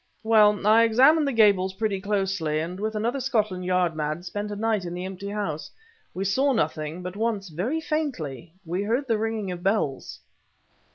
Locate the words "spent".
4.23-4.49